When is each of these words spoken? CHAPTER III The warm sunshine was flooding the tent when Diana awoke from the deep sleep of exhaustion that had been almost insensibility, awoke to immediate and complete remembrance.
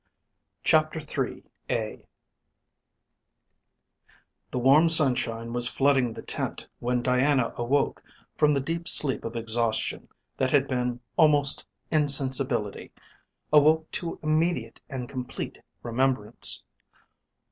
CHAPTER 0.63 0.99
III 1.67 2.03
The 4.49 4.57
warm 4.59 4.89
sunshine 4.89 5.53
was 5.53 5.67
flooding 5.67 6.13
the 6.13 6.23
tent 6.23 6.65
when 6.79 7.03
Diana 7.03 7.53
awoke 7.55 8.01
from 8.35 8.55
the 8.55 8.61
deep 8.61 8.87
sleep 8.87 9.23
of 9.23 9.35
exhaustion 9.35 10.09
that 10.37 10.49
had 10.49 10.67
been 10.67 11.01
almost 11.17 11.67
insensibility, 11.91 12.91
awoke 13.53 13.91
to 13.91 14.19
immediate 14.23 14.81
and 14.89 15.07
complete 15.07 15.59
remembrance. 15.83 16.63